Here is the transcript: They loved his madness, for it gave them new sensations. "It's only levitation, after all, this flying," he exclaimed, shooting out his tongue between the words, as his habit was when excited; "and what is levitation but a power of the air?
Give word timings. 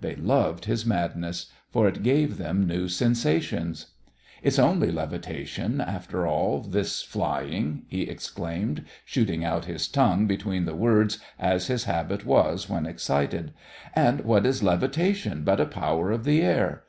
They 0.00 0.16
loved 0.16 0.64
his 0.64 0.84
madness, 0.84 1.46
for 1.70 1.86
it 1.86 2.02
gave 2.02 2.38
them 2.38 2.66
new 2.66 2.88
sensations. 2.88 3.92
"It's 4.42 4.58
only 4.58 4.90
levitation, 4.90 5.80
after 5.80 6.26
all, 6.26 6.58
this 6.62 7.04
flying," 7.04 7.84
he 7.86 8.02
exclaimed, 8.02 8.84
shooting 9.04 9.44
out 9.44 9.66
his 9.66 9.86
tongue 9.86 10.26
between 10.26 10.64
the 10.64 10.74
words, 10.74 11.20
as 11.38 11.68
his 11.68 11.84
habit 11.84 12.24
was 12.26 12.68
when 12.68 12.84
excited; 12.84 13.52
"and 13.94 14.22
what 14.22 14.44
is 14.44 14.60
levitation 14.60 15.44
but 15.44 15.60
a 15.60 15.66
power 15.66 16.10
of 16.10 16.24
the 16.24 16.42
air? 16.42 16.82